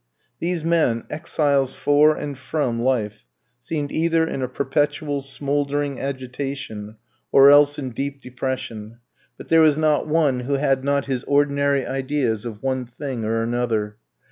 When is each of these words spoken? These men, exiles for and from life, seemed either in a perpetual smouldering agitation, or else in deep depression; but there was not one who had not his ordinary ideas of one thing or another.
These 0.39 0.63
men, 0.63 1.03
exiles 1.11 1.75
for 1.75 2.15
and 2.15 2.35
from 2.35 2.81
life, 2.81 3.27
seemed 3.59 3.91
either 3.91 4.25
in 4.27 4.41
a 4.41 4.47
perpetual 4.47 5.21
smouldering 5.21 5.99
agitation, 5.99 6.97
or 7.31 7.51
else 7.51 7.77
in 7.77 7.91
deep 7.91 8.19
depression; 8.19 8.97
but 9.37 9.49
there 9.49 9.61
was 9.61 9.77
not 9.77 10.07
one 10.07 10.39
who 10.39 10.53
had 10.53 10.83
not 10.83 11.05
his 11.05 11.23
ordinary 11.25 11.85
ideas 11.85 12.45
of 12.45 12.63
one 12.63 12.87
thing 12.87 13.23
or 13.23 13.43
another. 13.43 13.97